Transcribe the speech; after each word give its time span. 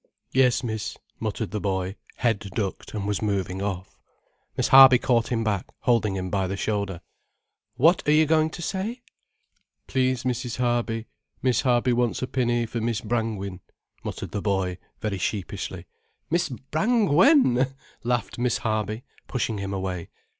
'""Yes, 0.31 0.63
miss," 0.63 0.97
muttered 1.19 1.51
the 1.51 1.61
boy, 1.61 1.95
head 2.15 2.39
ducked, 2.39 2.95
and 2.95 3.05
was 3.07 3.21
moving 3.21 3.61
off. 3.61 3.99
Miss 4.57 4.69
Harby 4.69 4.97
caught 4.97 5.27
him 5.27 5.43
back, 5.43 5.67
holding 5.81 6.15
him 6.15 6.31
by 6.31 6.47
the 6.47 6.57
shoulder. 6.57 7.01
"What 7.75 8.01
are 8.07 8.11
you 8.11 8.25
going 8.25 8.49
to 8.49 8.63
say?" 8.63 9.03
"Please, 9.85 10.23
Mrs. 10.23 10.57
Harby, 10.57 11.05
Miss 11.43 11.61
Harby 11.61 11.93
wants 11.93 12.23
a 12.23 12.25
pinny 12.25 12.65
for 12.65 12.81
Miss 12.81 13.01
Brangwin," 13.01 13.59
muttered 14.03 14.31
the 14.31 14.41
boy 14.41 14.79
very 15.01 15.19
sheepishly. 15.19 15.85
"Miss 16.31 16.49
Brangwen!" 16.49 17.75
laughed 18.03 18.39
Miss 18.39 18.57
Harby, 18.57 19.03
pushing 19.27 19.59
him 19.59 19.71
away. 19.71 20.09